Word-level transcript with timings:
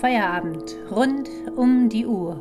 Feierabend 0.00 0.76
rund 0.90 1.28
um 1.56 1.88
die 1.88 2.06
Uhr. 2.06 2.40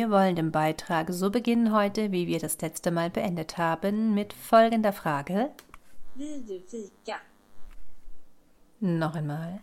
Wir 0.00 0.10
wollen 0.10 0.34
den 0.34 0.50
Beitrag 0.50 1.08
so 1.10 1.28
beginnen 1.28 1.74
heute, 1.74 2.10
wie 2.10 2.26
wir 2.26 2.38
das 2.38 2.58
letzte 2.62 2.90
Mal 2.90 3.10
beendet 3.10 3.58
haben, 3.58 4.14
mit 4.14 4.32
folgender 4.32 4.94
Frage. 4.94 5.50
Vill 6.14 6.40
du 6.40 6.58
fika? 6.58 7.16
Noch 8.80 9.14
einmal. 9.14 9.60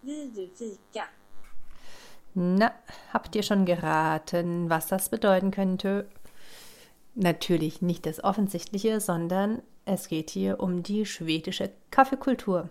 Vill 0.00 0.30
du 0.30 0.48
fika? 0.48 1.02
Na, 2.32 2.72
habt 3.12 3.36
ihr 3.36 3.42
schon 3.42 3.66
geraten, 3.66 4.70
was 4.70 4.86
das 4.86 5.10
bedeuten 5.10 5.50
könnte? 5.50 6.08
Natürlich 7.14 7.82
nicht 7.82 8.06
das 8.06 8.24
Offensichtliche, 8.24 8.98
sondern 8.98 9.60
es 9.84 10.08
geht 10.08 10.30
hier 10.30 10.58
um 10.58 10.82
die 10.82 11.04
schwedische 11.04 11.70
Kaffeekultur. 11.90 12.70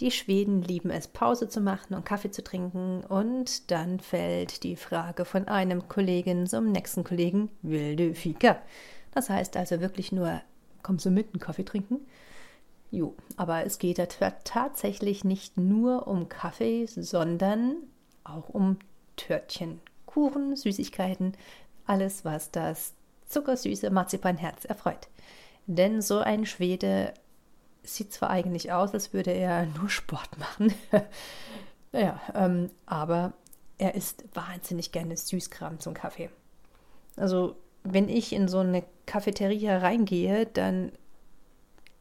Die 0.00 0.10
Schweden 0.10 0.60
lieben 0.60 0.90
es, 0.90 1.08
Pause 1.08 1.48
zu 1.48 1.60
machen 1.60 1.94
und 1.94 2.04
Kaffee 2.04 2.30
zu 2.30 2.44
trinken, 2.44 3.02
und 3.04 3.70
dann 3.70 3.98
fällt 3.98 4.62
die 4.62 4.76
Frage 4.76 5.24
von 5.24 5.48
einem 5.48 5.88
Kollegen 5.88 6.46
zum 6.46 6.70
nächsten 6.70 7.02
Kollegen, 7.02 7.50
will 7.62 7.96
du 7.96 8.14
Fika? 8.14 8.58
Das 9.12 9.30
heißt 9.30 9.56
also 9.56 9.80
wirklich 9.80 10.12
nur, 10.12 10.42
kommst 10.82 11.06
du 11.06 11.10
mit, 11.10 11.32
einen 11.32 11.40
Kaffee 11.40 11.64
trinken? 11.64 12.00
Jo, 12.90 13.14
aber 13.36 13.64
es 13.64 13.78
geht 13.78 14.00
tatsächlich 14.44 15.24
nicht 15.24 15.56
nur 15.56 16.06
um 16.06 16.28
Kaffee, 16.28 16.86
sondern 16.86 17.76
auch 18.22 18.50
um 18.50 18.78
Törtchen, 19.16 19.80
Kuchen, 20.04 20.56
Süßigkeiten, 20.56 21.32
alles, 21.86 22.24
was 22.24 22.50
das 22.50 22.92
zuckersüße 23.28 23.90
Marzipanherz 23.90 24.66
erfreut. 24.66 25.08
Denn 25.66 26.02
so 26.02 26.18
ein 26.18 26.46
Schwede 26.46 27.14
sieht 27.86 28.12
zwar 28.12 28.30
eigentlich 28.30 28.72
aus, 28.72 28.92
als 28.92 29.12
würde 29.12 29.32
er 29.32 29.66
nur 29.66 29.88
Sport 29.88 30.38
machen, 30.38 30.74
ja, 31.92 32.20
ähm, 32.34 32.70
aber 32.84 33.32
er 33.78 33.94
isst 33.94 34.24
wahnsinnig 34.34 34.92
gerne 34.92 35.16
Süßkram 35.16 35.80
zum 35.80 35.94
Kaffee. 35.94 36.30
Also, 37.16 37.56
wenn 37.84 38.08
ich 38.08 38.32
in 38.32 38.48
so 38.48 38.58
eine 38.58 38.84
Cafeteria 39.06 39.78
reingehe, 39.78 40.46
dann 40.46 40.92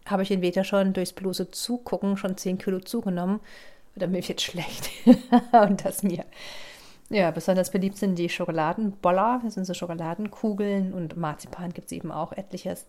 habe 0.05 0.23
ich 0.23 0.31
entweder 0.31 0.64
schon 0.64 0.94
durchs 0.94 1.14
bloße 1.14 1.52
Zugucken 1.52 2.17
schon 2.17 2.38
10 2.38 2.58
Kilo 2.58 2.80
zugenommen 2.80 3.39
oder 3.95 4.08
mir 4.08 4.27
wird 4.27 4.42
schlecht. 4.42 4.89
und 5.52 5.86
das 5.86 6.03
mir. 6.03 6.25
Ja, 7.09 7.31
besonders 7.31 7.70
beliebt 7.70 7.97
sind 7.97 8.16
die 8.16 8.30
Schokoladenboller, 8.30 9.42
das 9.44 9.53
sind 9.53 9.66
so 9.66 9.73
Schokoladenkugeln 9.73 10.94
und 10.94 11.17
Marzipan 11.17 11.72
gibt 11.72 11.88
es 11.88 11.92
eben 11.92 12.11
auch 12.11 12.31
etliches. 12.31 12.88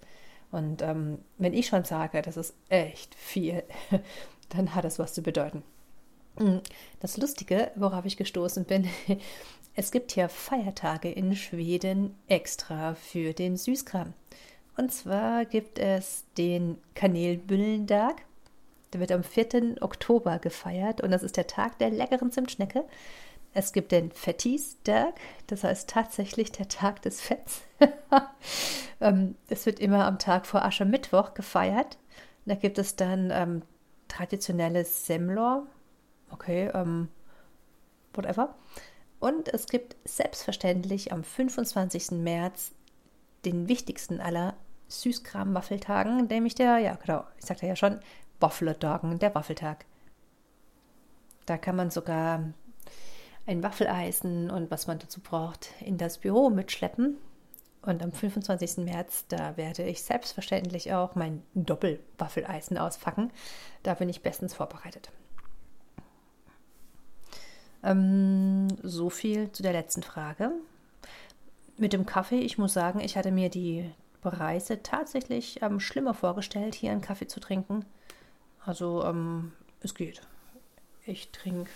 Und 0.51 0.83
ähm, 0.83 1.19
wenn 1.39 1.55
ich 1.55 1.67
schon 1.67 1.85
sage, 1.85 2.23
das 2.23 2.37
ist 2.37 2.55
echt 2.69 3.15
viel, 3.15 3.63
dann 4.51 4.75
hat 4.75 4.85
das 4.85 4.99
was 4.99 5.15
zu 5.15 5.23
bedeuten. 5.23 5.63
Hm, 6.39 6.61
das 7.01 7.17
Lustige, 7.17 7.71
worauf 7.77 8.05
ich 8.05 8.17
gestoßen 8.17 8.65
bin, 8.65 8.89
es 9.75 9.91
gibt 9.91 10.13
hier 10.13 10.29
Feiertage 10.29 11.11
in 11.11 11.35
Schweden 11.35 12.15
extra 12.29 12.95
für 12.95 13.33
den 13.33 13.57
Süßkram. 13.57 14.13
Und 14.77 14.93
zwar 14.93 15.47
gibt 15.47 15.79
es 15.79 16.25
den 16.37 16.79
Kanelbüllentag. 16.95 18.23
Der 18.93 19.01
wird 19.01 19.13
am 19.13 19.25
4. 19.25 19.77
Oktober 19.81 20.39
gefeiert 20.39 21.01
und 21.01 21.11
das 21.11 21.23
ist 21.23 21.37
der 21.37 21.47
Tag 21.47 21.79
der 21.79 21.91
leckeren 21.91 22.31
Zimtschnecke. 22.31 22.85
Es 23.57 23.73
gibt 23.73 23.91
den 23.91 24.13
Fettis-Tag, 24.13 25.15
das 25.47 25.65
heißt 25.65 25.89
tatsächlich 25.89 26.53
der 26.53 26.69
Tag 26.69 27.01
des 27.03 27.21
Fetts. 27.21 27.63
Ähm, 28.99 29.35
es 29.49 29.67
wird 29.67 29.79
immer 29.79 30.07
am 30.07 30.19
Tag 30.19 30.47
vor 30.47 30.65
Aschermittwoch 30.65 31.35
gefeiert. 31.35 31.99
Da 32.47 32.55
gibt 32.55 32.79
es 32.79 32.97
dann 32.97 33.31
ähm, 33.31 33.61
traditionelles 34.09 35.05
Semlor. 35.05 35.67
Okay, 36.31 36.71
ähm, 36.73 37.09
whatever. 38.15 38.55
Und 39.21 39.53
es 39.53 39.67
gibt 39.67 39.97
selbstverständlich 40.07 41.13
am 41.13 41.25
25. 41.25 42.13
März 42.13 42.73
den 43.45 43.69
wichtigsten 43.69 44.19
aller 44.19 44.57
Süßkram-Waffeltagen, 44.89 46.27
nämlich 46.29 46.55
der, 46.55 46.79
ja 46.79 46.95
genau, 46.95 47.25
ich 47.39 47.45
sagte 47.45 47.67
ja 47.67 47.77
schon, 47.77 48.01
Wafflertagen, 48.41 49.19
der 49.19 49.35
Waffeltag. 49.35 49.85
Da 51.45 51.59
kann 51.59 51.77
man 51.77 51.91
sogar 51.91 52.55
ein 53.47 53.63
Waffeleisen 53.63 54.51
und 54.51 54.71
was 54.71 54.87
man 54.87 54.99
dazu 54.99 55.21
braucht 55.21 55.71
in 55.81 55.99
das 55.99 56.19
Büro 56.19 56.51
mitschleppen. 56.51 57.17
Und 57.83 58.03
am 58.03 58.11
25. 58.11 58.79
März, 58.79 59.27
da 59.29 59.57
werde 59.57 59.85
ich 59.85 60.03
selbstverständlich 60.03 60.93
auch 60.93 61.15
mein 61.15 61.45
Doppelwaffeleisen 61.55 62.79
auspacken. 62.79 63.31
Da 63.85 63.95
bin 63.95 64.09
ich 64.09 64.23
bestens 64.23 64.55
vorbereitet. 64.55 65.13
Ähm, 67.85 68.67
so 68.83 69.09
viel 69.09 69.53
zu 69.53 69.63
der 69.63 69.73
letzten 69.73 70.03
Frage. 70.03 70.51
Mit 71.77 71.93
dem 71.93 72.07
Kaffee, 72.07 72.41
ich 72.41 72.59
muss 72.59 72.73
sagen, 72.73 72.99
ich 72.99 73.17
hatte 73.17 73.31
mir 73.31 73.51
die 73.51 73.89
Preise 74.21 74.83
tatsächlich 74.83 75.63
ähm, 75.63 75.79
schlimmer 75.79 76.15
vorgestellt, 76.15 76.75
hier 76.75 76.91
einen 76.91 77.03
Kaffee 77.03 77.29
zu 77.29 77.39
trinken. 77.39 77.85
Also 78.65 79.05
ähm, 79.05 79.53
es 79.81 79.95
geht. 79.95 80.23
Ich 81.05 81.31
trinke 81.31 81.71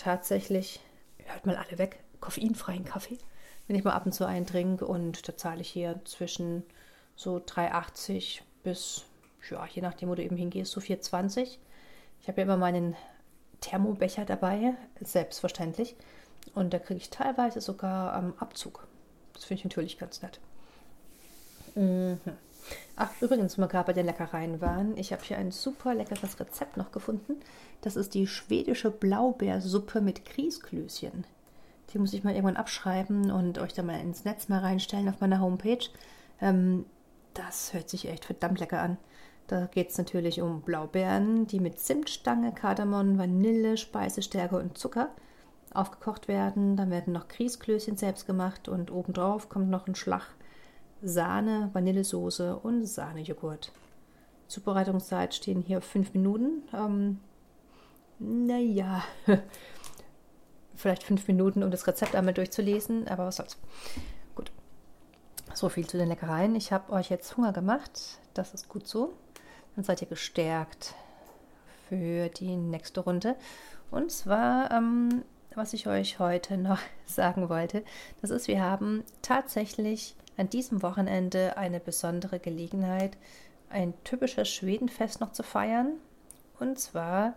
tatsächlich, 0.00 0.80
hört 1.26 1.46
mal 1.46 1.56
alle 1.56 1.78
weg, 1.78 2.00
koffeinfreien 2.20 2.84
Kaffee, 2.84 3.18
wenn 3.66 3.76
ich 3.76 3.84
mal 3.84 3.92
ab 3.92 4.06
und 4.06 4.12
zu 4.12 4.26
einen 4.26 4.46
trinke. 4.46 4.86
Und 4.86 5.28
da 5.28 5.36
zahle 5.36 5.60
ich 5.60 5.68
hier 5.68 6.00
zwischen 6.04 6.64
so 7.16 7.36
3,80 7.36 8.40
bis, 8.62 9.04
ja, 9.50 9.66
je 9.66 9.82
nachdem, 9.82 10.08
wo 10.08 10.14
du 10.14 10.22
eben 10.22 10.36
hingehst, 10.36 10.72
so 10.72 10.80
4,20. 10.80 11.58
Ich 12.22 12.28
habe 12.28 12.40
ja 12.40 12.44
immer 12.44 12.56
meinen 12.56 12.96
Thermobecher 13.60 14.24
dabei, 14.24 14.74
selbstverständlich. 15.00 15.96
Und 16.54 16.72
da 16.72 16.78
kriege 16.78 16.98
ich 16.98 17.10
teilweise 17.10 17.60
sogar 17.60 18.14
am 18.14 18.34
Abzug. 18.38 18.86
Das 19.34 19.44
finde 19.44 19.60
ich 19.60 19.64
natürlich 19.64 19.98
ganz 19.98 20.22
nett. 20.22 20.40
Mhm. 21.74 22.18
Ach, 22.96 23.10
übrigens, 23.20 23.56
wo 23.56 23.62
wir 23.62 23.68
gerade 23.68 23.86
bei 23.86 23.92
den 23.92 24.06
Leckereien 24.06 24.60
waren, 24.60 24.96
ich 24.96 25.12
habe 25.12 25.22
hier 25.22 25.38
ein 25.38 25.50
super 25.50 25.94
leckeres 25.94 26.38
Rezept 26.38 26.76
noch 26.76 26.92
gefunden. 26.92 27.36
Das 27.80 27.96
ist 27.96 28.14
die 28.14 28.26
schwedische 28.26 28.90
Blaubeersuppe 28.90 30.00
mit 30.00 30.24
Grießklößchen. 30.24 31.24
Die 31.92 31.98
muss 31.98 32.12
ich 32.12 32.24
mal 32.24 32.34
irgendwann 32.34 32.56
abschreiben 32.56 33.30
und 33.30 33.58
euch 33.58 33.72
da 33.72 33.82
mal 33.82 34.00
ins 34.00 34.24
Netz 34.24 34.48
mal 34.48 34.60
reinstellen 34.60 35.08
auf 35.08 35.20
meiner 35.20 35.40
Homepage. 35.40 35.86
Ähm, 36.40 36.84
das 37.34 37.72
hört 37.72 37.88
sich 37.88 38.08
echt 38.08 38.24
verdammt 38.24 38.60
lecker 38.60 38.80
an. 38.80 38.98
Da 39.46 39.66
geht 39.66 39.90
es 39.90 39.98
natürlich 39.98 40.40
um 40.40 40.62
Blaubeeren, 40.62 41.46
die 41.46 41.58
mit 41.58 41.80
Zimtstange, 41.80 42.52
Kardamom, 42.52 43.18
Vanille, 43.18 43.76
Speisestärke 43.76 44.56
und 44.56 44.78
Zucker 44.78 45.10
aufgekocht 45.74 46.28
werden. 46.28 46.76
Dann 46.76 46.90
werden 46.90 47.12
noch 47.12 47.28
Grießklößchen 47.28 47.96
selbst 47.96 48.26
gemacht 48.26 48.68
und 48.68 48.92
obendrauf 48.92 49.48
kommt 49.48 49.68
noch 49.68 49.88
ein 49.88 49.96
Schlag 49.96 50.28
Sahne, 51.02 51.70
Vanillesoße 51.72 52.56
und 52.56 52.86
Sahnejoghurt. 52.86 53.72
Zubereitungszeit 54.48 55.34
stehen 55.34 55.62
hier 55.62 55.80
fünf 55.80 56.12
Minuten. 56.12 56.62
Ähm, 56.74 57.20
naja, 58.18 59.02
vielleicht 60.74 61.04
fünf 61.04 61.26
Minuten, 61.28 61.62
um 61.62 61.70
das 61.70 61.86
Rezept 61.86 62.14
einmal 62.14 62.34
durchzulesen, 62.34 63.08
aber 63.08 63.26
was 63.26 63.36
soll's. 63.36 63.58
Gut. 64.34 64.50
So 65.54 65.68
viel 65.68 65.86
zu 65.86 65.98
den 65.98 66.08
Leckereien. 66.08 66.54
Ich 66.54 66.72
habe 66.72 66.92
euch 66.92 67.10
jetzt 67.10 67.36
Hunger 67.36 67.52
gemacht. 67.52 68.18
Das 68.34 68.54
ist 68.54 68.68
gut 68.68 68.86
so. 68.86 69.14
Dann 69.76 69.84
seid 69.84 70.02
ihr 70.02 70.08
gestärkt 70.08 70.94
für 71.88 72.28
die 72.28 72.56
nächste 72.56 73.00
Runde. 73.00 73.36
Und 73.90 74.12
zwar, 74.12 74.70
ähm, 74.70 75.24
was 75.54 75.72
ich 75.72 75.86
euch 75.86 76.18
heute 76.18 76.56
noch 76.56 76.78
sagen 77.06 77.48
wollte, 77.48 77.84
das 78.20 78.30
ist, 78.30 78.48
wir 78.48 78.62
haben 78.62 79.04
tatsächlich 79.22 80.14
an 80.40 80.48
diesem 80.48 80.82
Wochenende 80.82 81.58
eine 81.58 81.80
besondere 81.80 82.40
Gelegenheit, 82.40 83.18
ein 83.68 83.92
typisches 84.04 84.48
Schwedenfest 84.48 85.20
noch 85.20 85.32
zu 85.32 85.42
feiern. 85.42 85.92
Und 86.58 86.78
zwar 86.78 87.34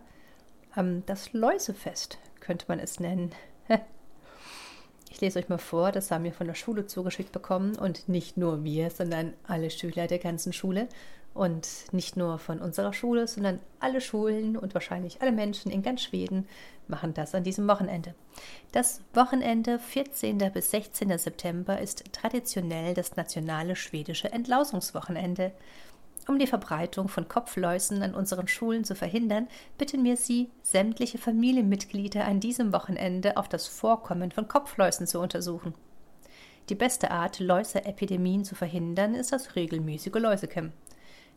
ähm, 0.76 1.02
das 1.06 1.32
Läusefest, 1.34 2.18
könnte 2.40 2.64
man 2.68 2.80
es 2.80 2.98
nennen. 3.00 3.32
Ich 5.14 5.20
lese 5.20 5.38
euch 5.38 5.48
mal 5.48 5.58
vor, 5.58 5.92
das 5.92 6.10
haben 6.10 6.24
wir 6.24 6.32
von 6.32 6.48
der 6.48 6.56
Schule 6.56 6.88
zugeschickt 6.88 7.30
bekommen 7.30 7.76
und 7.76 8.08
nicht 8.08 8.36
nur 8.36 8.64
wir, 8.64 8.90
sondern 8.90 9.32
alle 9.46 9.70
Schüler 9.70 10.08
der 10.08 10.18
ganzen 10.18 10.52
Schule. 10.52 10.88
Und 11.34 11.68
nicht 11.92 12.16
nur 12.16 12.40
von 12.40 12.58
unserer 12.58 12.92
Schule, 12.92 13.28
sondern 13.28 13.60
alle 13.78 14.00
Schulen 14.00 14.56
und 14.56 14.74
wahrscheinlich 14.74 15.22
alle 15.22 15.30
Menschen 15.30 15.70
in 15.70 15.82
ganz 15.82 16.02
Schweden 16.02 16.48
machen 16.88 17.14
das 17.14 17.32
an 17.32 17.44
diesem 17.44 17.68
Wochenende. 17.68 18.16
Das 18.72 19.02
Wochenende 19.14 19.78
14. 19.78 20.38
bis 20.52 20.72
16. 20.72 21.16
September 21.16 21.80
ist 21.80 22.12
traditionell 22.12 22.94
das 22.94 23.14
nationale 23.14 23.76
schwedische 23.76 24.32
Entlausungswochenende. 24.32 25.52
Um 26.26 26.38
die 26.38 26.46
Verbreitung 26.46 27.08
von 27.08 27.28
Kopfläusen 27.28 28.02
an 28.02 28.14
unseren 28.14 28.48
Schulen 28.48 28.84
zu 28.84 28.94
verhindern, 28.94 29.46
bitten 29.76 30.04
wir 30.04 30.16
Sie, 30.16 30.50
sämtliche 30.62 31.18
Familienmitglieder 31.18 32.24
an 32.24 32.40
diesem 32.40 32.72
Wochenende 32.72 33.36
auf 33.36 33.48
das 33.48 33.66
Vorkommen 33.66 34.30
von 34.30 34.48
Kopfläusen 34.48 35.06
zu 35.06 35.20
untersuchen. 35.20 35.74
Die 36.70 36.74
beste 36.74 37.10
Art, 37.10 37.40
Läuseepidemien 37.40 38.44
zu 38.44 38.54
verhindern, 38.54 39.14
ist 39.14 39.32
das 39.32 39.54
regelmäßige 39.54 40.14
Läusekämmen. 40.14 40.72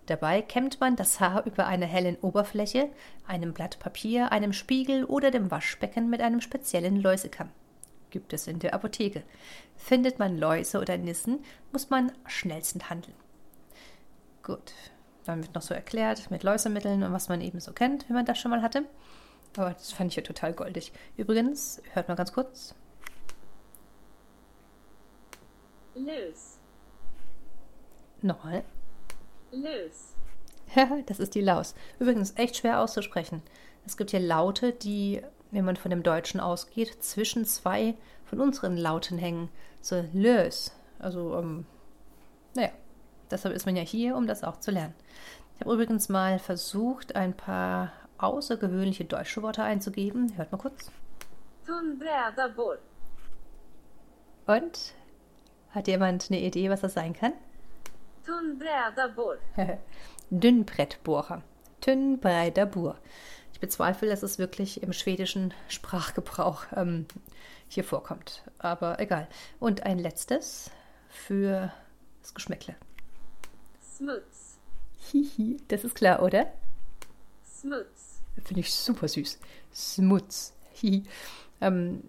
Dabei 0.06 0.42
kämmt 0.42 0.80
man 0.80 0.96
das 0.96 1.20
Haar 1.20 1.46
über 1.46 1.68
einer 1.68 1.86
hellen 1.86 2.16
Oberfläche, 2.22 2.90
einem 3.28 3.54
Blatt 3.54 3.78
Papier, 3.80 4.32
einem 4.32 4.54
Spiegel 4.54 5.04
oder 5.04 5.32
dem 5.32 5.52
Waschbecken 5.52 6.10
mit 6.10 6.22
einem 6.22 6.40
speziellen 6.40 7.02
Läusekamm. 7.02 7.50
Gibt 8.10 8.32
es 8.32 8.48
in 8.48 8.60
der 8.60 8.74
Apotheke. 8.74 9.24
Findet 9.76 10.18
man 10.18 10.38
Läuse 10.38 10.80
oder 10.80 10.98
Nissen, 10.98 11.40
muss 11.74 11.90
man 11.90 12.14
schnellstens 12.26 12.90
handeln. 12.90 13.27
Gut, 14.48 14.72
dann 15.26 15.44
wird 15.44 15.54
noch 15.56 15.62
so 15.62 15.74
erklärt 15.74 16.32
mit 16.32 16.42
Läusemitteln 16.42 17.04
und 17.04 17.12
was 17.12 17.28
man 17.28 17.42
eben 17.42 17.60
so 17.60 17.74
kennt, 17.74 18.08
wenn 18.08 18.16
man 18.16 18.26
das 18.26 18.38
schon 18.38 18.50
mal 18.50 18.62
hatte. 18.62 18.86
Aber 19.58 19.72
das 19.72 19.92
fand 19.92 20.12
ich 20.12 20.16
ja 20.16 20.24
total 20.24 20.54
goldig. 20.54 20.94
Übrigens, 21.18 21.82
hört 21.92 22.08
mal 22.08 22.16
ganz 22.16 22.32
kurz. 22.32 22.74
Lus. 25.96 26.60
Nochmal. 28.22 28.64
Lus. 29.52 30.16
das 31.08 31.20
ist 31.20 31.36
die 31.36 31.42
Laus. 31.42 31.76
Übrigens 32.00 32.34
echt 32.38 32.56
schwer 32.56 32.80
auszusprechen. 32.80 33.42
Es 33.86 33.98
gibt 33.98 34.12
hier 34.12 34.22
Laute, 34.22 34.72
die, 34.72 35.22
wenn 35.52 35.66
man 35.66 35.76
von 35.76 35.92
dem 35.92 36.04
Deutschen 36.04 36.40
ausgeht, 36.40 37.04
zwischen 37.04 37.44
zwei 37.44 37.96
von 38.24 38.40
unseren 38.40 38.78
Lauten 38.78 39.18
hängen. 39.18 39.50
So 39.82 40.06
lös. 40.14 40.72
Also, 41.00 41.36
ähm, 41.36 41.66
deshalb 43.32 43.56
ist 43.56 43.66
man 43.66 43.76
ja 43.76 43.84
hier, 43.84 44.16
um 44.16 44.28
das 44.28 44.44
auch 44.44 44.60
zu 44.60 44.72
lernen. 44.72 44.94
Ich 45.56 45.62
habe 45.62 45.74
übrigens 45.74 46.10
mal 46.10 46.40
versucht, 46.40 47.16
ein 47.16 47.36
paar 47.36 47.92
außergewöhnliche 48.18 49.06
deutsche 49.06 49.42
Worte 49.42 49.64
einzugeben. 49.64 50.34
Hört 50.38 50.52
mal 50.52 50.58
kurz. 50.58 50.92
Und? 54.46 54.94
Hat 55.72 55.88
jemand 55.88 56.28
eine 56.30 56.42
Idee, 56.42 56.70
was 56.70 56.82
das 56.82 56.94
sein 56.94 57.14
kann? 57.14 57.34
Dünnbrettbohrer. 60.30 61.44
Dünnbreiter 61.86 62.66
Bur. 62.66 62.98
Ich 63.54 63.60
bezweifle, 63.60 64.10
dass 64.10 64.24
es 64.24 64.38
wirklich 64.38 64.84
im 64.84 64.94
schwedischen 64.94 65.54
Sprachgebrauch 65.68 66.66
ähm, 66.76 67.08
hier 67.68 67.84
vorkommt. 67.84 68.44
Aber 68.60 69.00
egal. 69.00 69.28
Und 69.60 69.84
ein 69.84 69.98
letztes 69.98 70.72
für 71.10 71.72
das 72.22 72.34
Geschmäckle. 72.34 72.76
Smuts. 73.98 74.60
Hihi, 75.12 75.58
das 75.70 75.84
ist 75.84 75.96
klar, 75.96 76.22
oder? 76.22 76.52
Smuts. 77.44 78.22
Finde 78.44 78.60
ich 78.60 78.74
super 78.74 79.08
süß. 79.08 79.40
Smutz. 79.74 80.54
Hihi. 80.74 81.04
Ähm, 81.62 82.04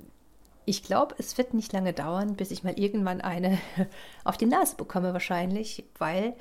ich 0.67 0.83
glaube, 0.83 1.15
es 1.17 1.39
wird 1.39 1.55
nicht 1.55 1.73
lange 1.73 1.95
dauern, 1.95 2.37
bis 2.37 2.51
ich 2.51 2.63
mal 2.63 2.79
irgendwann 2.79 3.23
eine 3.23 3.59
auf 4.25 4.37
die 4.37 4.45
Nase 4.45 4.77
bekomme, 4.77 5.15
wahrscheinlich, 5.15 5.85
weil 5.97 6.35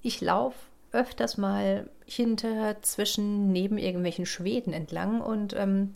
ich 0.00 0.22
laufe 0.22 0.56
öfters 0.92 1.36
mal 1.36 1.90
hinter, 2.06 2.80
zwischen, 2.80 3.52
neben 3.52 3.76
irgendwelchen 3.76 4.24
Schweden 4.24 4.72
entlang 4.72 5.20
und 5.20 5.52
ähm, 5.54 5.94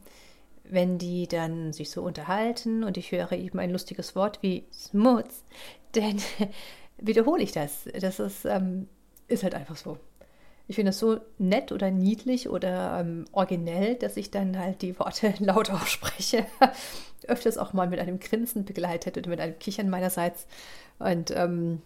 wenn 0.65 0.99
die 0.99 1.27
dann 1.27 1.73
sich 1.73 1.91
so 1.91 2.03
unterhalten 2.03 2.85
und 2.85 2.99
ich 2.99 3.13
höre 3.13 3.33
eben 3.33 3.59
ein 3.59 3.71
lustiges 3.71 4.15
Wort 4.15 4.43
wie 4.43 4.65
Smutz, 4.71 5.43
dann 5.93 6.21
wiederhole 7.01 7.43
ich 7.43 7.53
das. 7.53 7.85
Das 8.01 8.19
ist, 8.21 8.45
ähm, 8.45 8.89
ist 9.29 9.43
halt 9.43 9.55
einfach 9.55 9.77
so. 9.77 9.99
Ich 10.69 10.77
finde 10.77 10.91
es 10.91 11.01
so 11.01 11.19
nett 11.39 11.73
oder 11.73 11.91
niedlich 11.91 12.49
oder 12.49 13.01
ähm, 13.01 13.25
originell, 13.33 13.97
dass 13.97 14.17
ich 14.17 14.31
dann 14.31 14.57
halt 14.57 14.83
die 14.83 14.97
Worte 14.99 15.35
laut 15.45 15.71
ausspreche. 15.71 16.47
Öfters 17.27 17.59
auch 17.59 17.73
mal 17.73 17.89
mit 17.89 17.99
einem 17.99 18.21
Grinsen 18.21 18.65
begleitet 18.65 19.19
oder 19.19 19.29
mit 19.29 19.41
einem 19.41 19.59
Kichern 19.59 19.91
meinerseits. 19.91 20.47
Und 20.99 21.33
ähm, 21.33 21.83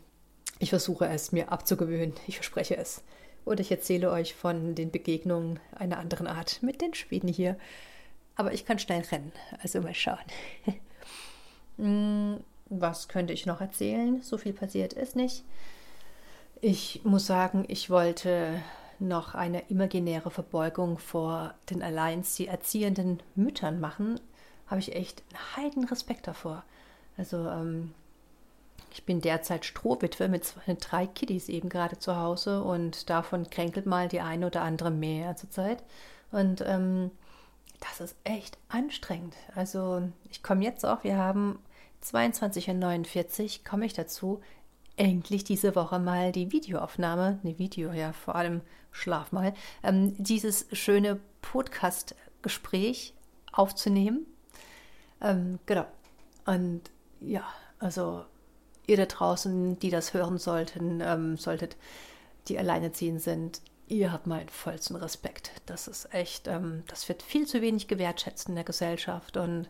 ich 0.59 0.71
versuche 0.71 1.07
es 1.07 1.33
mir 1.33 1.51
abzugewöhnen. 1.51 2.15
Ich 2.27 2.37
verspreche 2.37 2.77
es. 2.77 3.03
Und 3.45 3.61
ich 3.61 3.71
erzähle 3.71 4.11
euch 4.11 4.35
von 4.35 4.75
den 4.75 4.91
Begegnungen 4.91 5.61
einer 5.75 5.99
anderen 5.99 6.27
Art 6.27 6.63
mit 6.63 6.81
den 6.81 6.95
Schweden 6.95 7.29
hier. 7.29 7.57
Aber 8.37 8.53
ich 8.53 8.65
kann 8.65 8.79
schnell 8.79 9.03
rennen. 9.11 9.33
Also 9.63 9.81
mal 9.81 9.95
schauen. 9.95 10.19
Was 12.81 13.09
könnte 13.09 13.33
ich 13.33 13.47
noch 13.47 13.61
erzählen? 13.61 14.23
So 14.23 14.39
viel 14.39 14.53
passiert 14.53 14.93
ist 14.93 15.17
nicht. 15.17 15.45
Ich 16.61 17.03
muss 17.05 17.27
sagen, 17.27 17.65
ich 17.69 17.91
wollte 17.91 18.61
noch 18.99 19.35
eine 19.35 19.69
imaginäre 19.69 20.31
Verbeugung 20.31 20.99
vor 20.99 21.55
den 21.71 21.83
alleinstie 21.83 22.47
erziehenden 22.47 23.23
Müttern 23.35 23.81
machen. 23.81 24.21
Habe 24.67 24.81
ich 24.81 24.95
echt 24.95 25.23
einen 25.31 25.57
heiden 25.57 25.85
Respekt 25.85 26.27
davor. 26.27 26.65
Also, 27.17 27.49
ähm, 27.49 27.93
ich 28.95 29.05
bin 29.05 29.21
derzeit 29.21 29.65
Strohwitwe 29.65 30.29
mit 30.29 30.45
zwei, 30.45 30.75
drei 30.79 31.07
Kiddies 31.07 31.49
eben 31.49 31.69
gerade 31.69 31.99
zu 31.99 32.17
Hause 32.17 32.63
und 32.63 33.11
davon 33.11 33.51
kränkelt 33.51 33.87
mal 33.87 34.09
die 34.09 34.21
eine 34.21 34.47
oder 34.47 34.63
andere 34.63 34.93
mehr 34.93 35.37
zurzeit. 35.37 35.83
Und 36.31 36.63
ähm, 36.65 37.11
das 37.81 38.01
ist 38.01 38.17
echt 38.23 38.57
anstrengend. 38.69 39.35
Also 39.55 40.03
ich 40.31 40.43
komme 40.43 40.65
jetzt 40.65 40.87
auch, 40.87 41.03
wir 41.03 41.17
haben 41.17 41.59
22.49 42.05 43.43
Uhr, 43.43 43.65
komme 43.65 43.87
ich 43.87 43.95
dazu, 43.95 44.41
endlich 44.97 45.45
diese 45.45 45.75
Woche 45.75 45.99
mal 45.99 46.33
die 46.33 46.53
Videoaufnahme, 46.53 47.41
ne 47.43 47.59
Video, 47.59 47.93
ja, 47.93 48.13
vor 48.13 48.37
allem 48.37 48.61
Schlaf 48.93 49.33
mal, 49.33 49.55
ähm, 49.83 50.15
dieses 50.23 50.67
schöne 50.73 51.21
Podcast-Gespräch 51.43 53.15
aufzunehmen. 53.53 54.27
Ähm, 55.21 55.59
genau. 55.67 55.87
Und 56.47 56.83
ja, 57.21 57.45
also 57.79 58.25
ihr 58.87 58.97
da 58.97 59.07
draußen, 59.07 59.79
die 59.79 59.91
das 59.91 60.15
hören 60.15 60.39
sollten, 60.39 61.01
ähm, 61.01 61.37
solltet, 61.37 61.77
die 62.49 62.59
alleinerziehend 62.59 63.23
sind, 63.23 63.63
ihr 63.89 64.13
habt 64.13 64.27
meinen 64.27 64.49
vollsten 64.49 64.97
Respekt. 64.97 65.51
Das 65.67 65.89
ist 65.89 66.13
echt, 66.13 66.47
ähm, 66.49 66.85
das 66.87 67.09
wird 67.09 67.23
viel 67.23 67.47
zu 67.47 67.63
wenig 67.63 67.89
gewertschätzt 67.89 68.49
in 68.49 68.55
der 68.55 68.65
Gesellschaft 68.65 69.37
und 69.37 69.69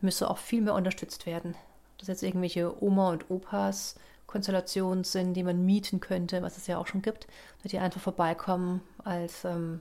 müsste 0.00 0.30
auch 0.30 0.38
viel 0.38 0.62
mehr 0.62 0.74
unterstützt 0.74 1.26
werden. 1.26 1.54
Dass 1.98 2.08
jetzt 2.08 2.22
irgendwelche 2.22 2.82
Oma 2.82 3.10
und 3.10 3.30
Opas 3.30 3.96
Konstellationen 4.26 5.04
sind, 5.04 5.34
die 5.34 5.44
man 5.44 5.64
mieten 5.64 6.00
könnte, 6.00 6.42
was 6.42 6.56
es 6.56 6.66
ja 6.66 6.78
auch 6.78 6.86
schon 6.86 7.02
gibt, 7.02 7.26
die 7.64 7.78
einfach 7.78 8.00
vorbeikommen 8.00 8.82
als 9.04 9.44
ähm, 9.44 9.80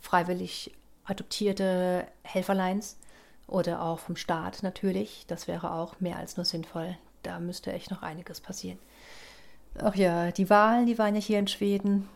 freiwillig 0.00 0.72
adoptierte 1.04 2.06
Helferleins 2.22 2.96
oder 3.46 3.82
auch 3.82 3.98
vom 3.98 4.16
Staat 4.16 4.62
natürlich. 4.62 5.24
Das 5.26 5.48
wäre 5.48 5.72
auch 5.72 6.00
mehr 6.00 6.16
als 6.16 6.36
nur 6.36 6.44
sinnvoll. 6.44 6.96
Da 7.22 7.40
müsste 7.40 7.72
echt 7.72 7.90
noch 7.90 8.02
einiges 8.02 8.40
passieren. 8.40 8.78
Ach 9.78 9.94
ja, 9.94 10.30
die 10.32 10.50
Wahlen, 10.50 10.86
die 10.86 10.98
waren 10.98 11.14
ja 11.14 11.20
hier 11.20 11.38
in 11.38 11.48
Schweden. 11.48 12.08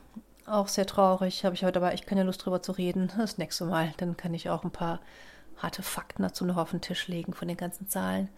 Auch 0.47 0.69
sehr 0.69 0.87
traurig. 0.87 1.45
Habe 1.45 1.55
ich 1.55 1.65
heute 1.65 1.79
aber 1.79 1.93
echt 1.93 2.07
keine 2.07 2.23
Lust 2.23 2.45
drüber 2.45 2.63
zu 2.63 2.73
reden. 2.73 3.11
Das 3.17 3.39
nächste 3.39 3.65
Mal. 3.65 3.93
Dann 3.97 4.17
kann 4.17 4.35
ich 4.35 4.51
auch 4.51 4.65
ein 4.65 4.71
paar 4.71 5.01
harte 5.57 5.83
Fakten 5.83 6.23
dazu 6.23 6.45
noch 6.45 6.57
auf 6.57 6.71
den 6.71 6.81
Tisch 6.81 7.09
legen 7.09 7.35
von 7.35 7.49
den 7.49 7.57
ganzen 7.57 7.89
Zahlen. 7.89 8.29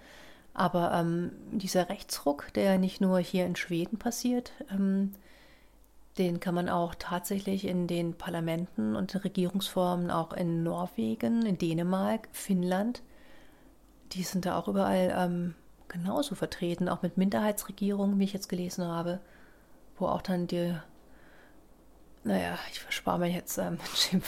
Aber 0.55 0.93
ähm, 0.95 1.33
dieser 1.51 1.89
Rechtsruck, 1.89 2.53
der 2.55 2.79
nicht 2.79 3.01
nur 3.01 3.19
hier 3.19 3.45
in 3.45 3.57
Schweden 3.57 3.99
passiert, 3.99 4.53
ähm, 4.71 5.13
den 6.19 6.41
kann 6.41 6.55
man 6.55 6.71
auch 6.71 6.95
tatsächlich 6.95 7.67
in 7.67 7.87
den 7.87 8.15
Parlamenten 8.15 8.97
und 8.97 9.23
Regierungsformen 9.23 10.11
auch 10.11 10.33
in 10.33 10.63
Norwegen, 10.63 11.45
in 11.45 11.59
Dänemark, 11.59 12.29
Finnland. 12.33 13.03
Die 14.13 14.23
sind 14.23 14.47
da 14.47 14.59
auch 14.59 14.67
überall 14.67 15.15
ähm, 15.15 15.55
genauso 15.89 16.35
vertreten, 16.35 16.89
auch 16.89 17.03
mit 17.03 17.19
Minderheitsregierungen, 17.19 18.19
wie 18.19 18.25
ich 18.25 18.33
jetzt 18.33 18.49
gelesen 18.49 18.87
habe, 18.87 19.21
wo 19.99 20.07
auch 20.07 20.23
dann 20.23 20.47
die, 20.47 20.75
naja, 22.27 22.59
ich 22.73 22.81
verspare 22.81 23.19
mir 23.21 23.31
jetzt 23.31 23.57
ähm, 23.59 23.79
ein 24.13 24.23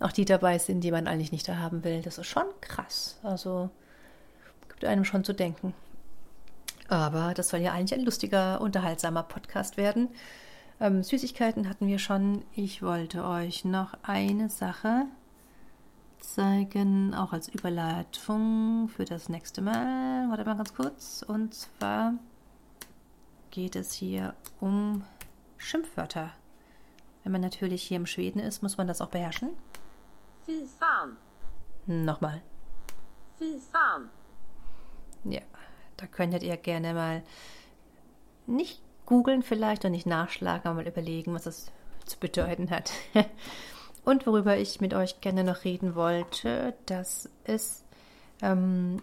auch 0.00 0.12
die 0.12 0.24
dabei 0.24 0.58
sind, 0.58 0.80
die 0.80 0.92
man 0.92 1.06
eigentlich 1.06 1.32
nicht 1.32 1.48
da 1.48 1.56
haben 1.56 1.84
will. 1.84 2.02
Das 2.02 2.18
ist 2.18 2.26
schon 2.26 2.46
krass. 2.60 3.18
Also 3.22 3.70
gibt 4.68 4.84
einem 4.84 5.04
schon 5.04 5.24
zu 5.24 5.32
denken. 5.32 5.74
Aber 6.88 7.34
das 7.34 7.48
soll 7.48 7.60
ja 7.60 7.72
eigentlich 7.72 7.98
ein 7.98 8.04
lustiger, 8.04 8.60
unterhaltsamer 8.60 9.22
Podcast 9.22 9.76
werden. 9.76 10.08
Ähm, 10.80 11.02
Süßigkeiten 11.02 11.68
hatten 11.68 11.86
wir 11.86 11.98
schon. 11.98 12.44
Ich 12.54 12.82
wollte 12.82 13.24
euch 13.24 13.64
noch 13.64 13.94
eine 14.02 14.48
Sache 14.48 15.06
zeigen, 16.20 17.14
auch 17.14 17.32
als 17.32 17.48
Überleitung 17.48 18.88
für 18.88 19.04
das 19.04 19.28
nächste 19.28 19.62
Mal. 19.62 20.28
Warte 20.28 20.44
mal 20.44 20.56
ganz 20.56 20.74
kurz. 20.74 21.24
Und 21.26 21.54
zwar 21.54 22.14
geht 23.50 23.76
es 23.76 23.92
hier 23.92 24.34
um 24.60 25.04
Schimpfwörter. 25.58 26.32
Wenn 27.24 27.32
man 27.32 27.40
natürlich 27.40 27.82
hier 27.82 27.96
im 27.96 28.06
Schweden 28.06 28.38
ist, 28.38 28.62
muss 28.62 28.76
man 28.76 28.86
das 28.86 29.00
auch 29.00 29.08
beherrschen. 29.08 29.50
Fy 30.44 30.66
fan. 30.78 31.16
Nochmal. 31.86 32.42
Fy 33.38 33.58
fan. 33.58 34.10
Ja, 35.24 35.40
da 35.96 36.06
könntet 36.06 36.42
ihr 36.42 36.56
gerne 36.58 36.92
mal 36.92 37.22
nicht 38.46 38.82
googeln 39.06 39.42
vielleicht 39.42 39.84
und 39.84 39.92
nicht 39.92 40.06
nachschlagen, 40.06 40.66
aber 40.66 40.82
mal 40.82 40.88
überlegen, 40.88 41.34
was 41.34 41.44
das 41.44 41.72
zu 42.04 42.18
bedeuten 42.18 42.70
hat. 42.70 42.92
und 44.04 44.26
worüber 44.26 44.56
ich 44.58 44.82
mit 44.82 44.92
euch 44.92 45.22
gerne 45.22 45.44
noch 45.44 45.64
reden 45.64 45.94
wollte, 45.94 46.74
das 46.84 47.30
ist 47.44 47.84
ähm, 48.42 49.02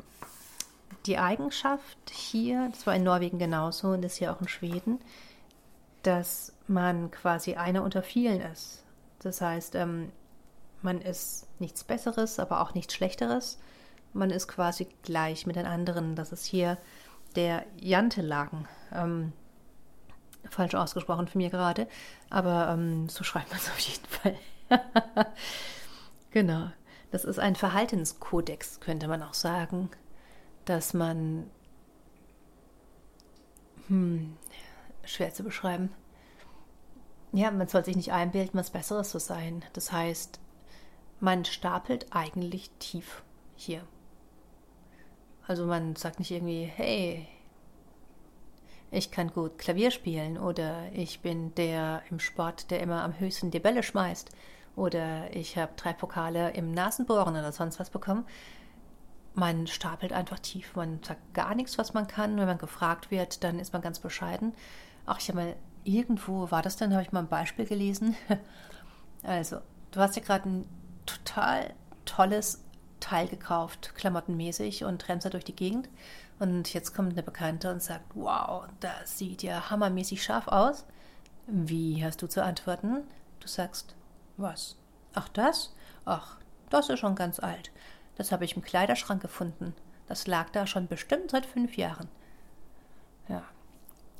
die 1.08 1.18
Eigenschaft 1.18 1.98
hier, 2.12 2.70
das 2.72 2.86
war 2.86 2.96
in 2.96 3.04
Norwegen 3.04 3.40
genauso 3.40 3.90
und 3.90 4.04
das 4.04 4.16
hier 4.16 4.32
auch 4.32 4.42
in 4.42 4.48
Schweden, 4.48 5.00
dass 6.04 6.54
man 6.72 7.12
quasi 7.12 7.56
einer 7.56 7.84
unter 7.84 8.02
vielen 8.02 8.42
ist. 8.42 8.84
Das 9.20 9.42
heißt, 9.42 9.76
ähm, 9.76 10.12
man 10.82 11.02
ist 11.02 11.48
nichts 11.60 11.84
Besseres, 11.84 12.40
aber 12.40 12.62
auch 12.62 12.74
nichts 12.74 12.94
Schlechteres. 12.96 13.60
Man 14.14 14.32
ist 14.32 14.48
quasi 14.48 14.88
gleich 15.04 15.46
mit 15.46 15.56
den 15.56 15.66
anderen. 15.66 16.16
Das 16.16 16.32
ist 16.32 16.46
hier 16.46 16.78
der 17.36 17.66
Jantelagen. 17.80 18.68
Ähm, 18.94 19.34
falsch 20.50 20.76
ausgesprochen 20.76 21.28
von 21.28 21.40
mir 21.40 21.50
gerade, 21.50 21.88
aber 22.30 22.70
ähm, 22.70 23.08
so 23.10 23.24
schreibt 23.24 23.50
man 23.50 23.60
es 23.60 23.68
auf 23.70 23.80
jeden 23.80 24.08
Fall. 24.08 24.36
genau. 26.32 26.72
Das 27.12 27.26
ist 27.26 27.40
ein 27.40 27.56
Verhaltenskodex, 27.56 28.80
könnte 28.80 29.08
man 29.10 29.22
auch 29.22 29.34
sagen, 29.34 29.90
dass 30.64 30.94
man 30.94 31.50
hm, 33.88 34.38
schwer 35.04 35.34
zu 35.34 35.44
beschreiben. 35.44 35.92
Ja, 37.34 37.50
man 37.50 37.68
soll 37.68 37.86
sich 37.86 37.96
nicht 37.96 38.12
einbilden, 38.12 38.60
was 38.60 38.72
Besseres 38.72 39.12
zu 39.12 39.20
sein. 39.20 39.64
Das 39.74 39.92
heißt, 39.92 40.40
man 41.22 41.46
stapelt 41.46 42.08
eigentlich 42.12 42.72
tief 42.80 43.24
hier. 43.56 43.84
Also 45.48 45.66
man 45.66 45.96
sagt 45.96 46.20
nicht 46.20 46.32
irgendwie, 46.32 46.64
hey, 46.64 47.28
ich 48.90 49.12
kann 49.12 49.32
gut 49.32 49.58
Klavier 49.58 49.92
spielen 49.92 50.38
oder 50.38 50.92
ich 50.94 51.22
bin 51.22 51.56
der 51.56 52.02
im 52.10 52.20
Sport, 52.20 52.70
der 52.70 52.82
immer 52.82 53.04
am 53.04 53.18
höchsten 53.18 53.50
die 53.50 53.60
Bälle 53.60 53.84
schmeißt 53.84 54.30
oder 54.76 55.34
ich 55.34 55.58
habe 55.58 55.72
drei 55.78 55.94
Pokale 55.94 56.52
im 56.52 56.74
Nasenbohren 56.74 57.36
oder 57.36 57.54
sonst 57.54 57.80
was 57.80 57.90
bekommen. 57.90 58.26
Man 59.34 59.68
stapelt 59.68 60.12
einfach 60.12 60.40
tief, 60.40 60.76
man 60.76 61.00
sagt 61.02 61.34
gar 61.34 61.56
nichts, 61.56 61.78
was 61.78 61.94
man 61.94 62.08
kann. 62.08 62.38
Wenn 62.38 62.48
man 62.48 62.58
gefragt 62.58 63.12
wird, 63.12 63.46
dann 63.46 63.60
ist 63.60 63.72
man 63.72 63.82
ganz 63.82 64.00
bescheiden. 64.00 64.54
Ach, 65.06 65.20
ich 65.20 65.30
habe 65.30 65.40
mal 65.40 65.56
irgendwo, 65.84 66.52
war 66.52 66.62
das 66.62 66.78
denn, 66.78 66.94
habe 66.94 67.04
ich 67.04 67.12
mal 67.12 67.20
ein 67.22 67.28
Beispiel 67.28 67.66
gelesen. 67.66 68.16
Also, 69.24 69.58
du 69.92 70.00
hast 70.00 70.16
ja 70.16 70.24
gerade 70.24 70.50
ein 70.50 70.66
total 71.06 71.76
tolles 72.06 72.64
Teil 73.00 73.28
gekauft, 73.28 73.94
klamottenmäßig, 73.94 74.84
und 74.84 75.08
rennst 75.08 75.28
da 75.28 75.30
durch 75.30 75.44
die 75.44 75.56
Gegend. 75.56 75.90
Und 76.40 76.74
jetzt 76.74 76.96
kommt 76.96 77.12
eine 77.12 77.22
Bekannte 77.22 77.70
und 77.70 77.84
sagt, 77.84 78.06
wow, 78.16 78.66
das 78.80 79.20
sieht 79.20 79.44
ja 79.44 79.70
hammermäßig 79.70 80.24
scharf 80.24 80.48
aus. 80.48 80.86
Wie 81.46 82.04
hast 82.04 82.22
du 82.24 82.28
zu 82.28 82.44
antworten? 82.44 83.04
Du 83.40 83.48
sagst, 83.48 83.94
was? 84.38 84.76
Ach 85.14 85.30
das? 85.30 85.76
Ach, 86.06 86.38
das 86.72 86.90
ist 86.90 87.00
schon 87.00 87.14
ganz 87.14 87.40
alt. 87.40 87.72
Das 88.16 88.32
habe 88.32 88.46
ich 88.46 88.56
im 88.56 88.64
Kleiderschrank 88.64 89.22
gefunden. 89.22 89.76
Das 90.08 90.26
lag 90.26 90.50
da 90.50 90.66
schon 90.66 90.88
bestimmt 90.88 91.32
seit 91.32 91.46
fünf 91.46 91.78
Jahren. 91.78 92.10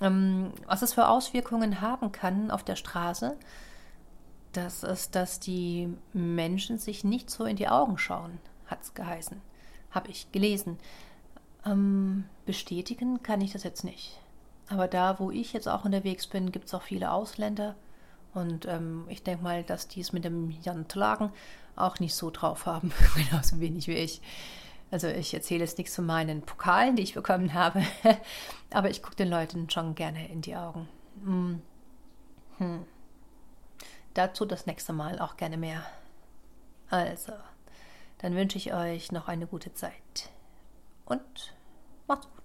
Ähm, 0.02 0.52
was 0.66 0.82
es 0.82 0.94
für 0.94 1.08
Auswirkungen 1.08 1.80
haben 1.82 2.12
kann 2.12 2.52
auf 2.52 2.64
der 2.64 2.76
Straße, 2.76 3.38
das 4.54 4.84
ist, 4.84 5.16
dass 5.16 5.40
die 5.40 5.94
Menschen 6.14 6.78
sich 6.78 7.04
nicht 7.04 7.30
so 7.30 7.46
in 7.46 7.56
die 7.56 7.70
Augen 7.70 7.98
schauen, 7.98 8.40
hat 8.66 8.82
es 8.82 8.94
geheißen. 8.94 9.40
Habe 9.92 10.10
ich 10.10 10.32
gelesen. 10.32 10.78
Ähm, 11.66 12.26
bestätigen 12.46 13.24
kann 13.24 13.42
ich 13.42 13.54
das 13.54 13.64
jetzt 13.64 13.84
nicht. 13.84 14.20
Aber 14.68 14.88
da, 14.88 15.20
wo 15.20 15.32
ich 15.32 15.54
jetzt 15.54 15.68
auch 15.68 15.86
unterwegs 15.86 16.28
bin, 16.28 16.52
gibt 16.52 16.66
es 16.66 16.74
auch 16.74 16.82
viele 16.82 17.12
Ausländer. 17.12 17.76
Und 18.34 18.66
ähm, 18.66 19.06
ich 19.10 19.24
denke 19.24 19.44
mal, 19.44 19.64
dass 19.64 19.88
die 19.88 20.00
es 20.00 20.14
mit 20.14 20.24
dem 20.24 20.52
Jan 20.64 20.88
Tlagen 20.88 21.32
auch 21.76 22.00
nicht 22.00 22.16
so 22.16 22.30
drauf 22.32 22.66
haben, 22.66 22.92
genauso 23.16 23.60
wenig 23.60 23.88
wie 23.88 23.96
ich. 23.96 24.22
Also 24.92 25.08
ich 25.08 25.34
erzähle 25.34 25.62
jetzt 25.62 25.78
nichts 25.78 25.96
von 25.96 26.06
meinen 26.06 26.42
Pokalen, 26.42 26.98
die 26.98 27.04
ich 27.04 27.14
bekommen 27.14 27.54
habe, 27.54 27.82
aber 28.72 28.90
ich 28.90 29.02
gucke 29.02 29.16
den 29.16 29.30
Leuten 29.30 29.70
schon 29.70 29.96
gerne 29.96 30.30
in 30.30 30.42
die 30.42 30.56
Augen. 30.56 30.90
Hm. 31.24 31.62
Hm. 32.58 32.86
Dazu 34.14 34.46
das 34.46 34.66
nächste 34.66 34.92
Mal 34.92 35.20
auch 35.20 35.38
gerne 35.38 35.56
mehr. 35.56 35.86
Also, 36.90 37.32
dann 38.18 38.36
wünsche 38.36 38.58
ich 38.58 38.74
euch 38.74 39.14
noch 39.14 39.30
eine 39.30 39.48
gute 39.48 39.74
Zeit 39.74 40.30
und 41.06 41.56
macht's 42.08 42.28
gut. 42.36 42.41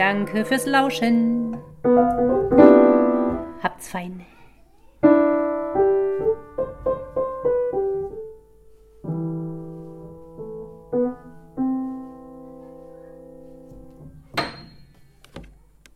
Danke 0.00 0.46
fürs 0.46 0.64
Lauschen. 0.64 1.58
Habt's 3.62 3.90
fein. 3.90 4.24